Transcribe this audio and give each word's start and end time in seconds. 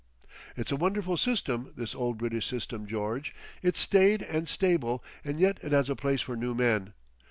"It's 0.57 0.71
a 0.71 0.75
wonderful 0.75 1.15
system 1.15 1.73
this 1.77 1.93
old 1.93 2.17
British 2.17 2.47
system, 2.47 2.87
George. 2.87 3.35
It's 3.61 3.79
staid 3.79 4.23
and 4.23 4.49
stable 4.49 5.03
and 5.23 5.39
yet 5.39 5.59
it 5.61 5.73
has 5.73 5.91
a 5.91 5.95
place 5.95 6.21
for 6.21 6.35
new 6.35 6.55
men. 6.55 6.93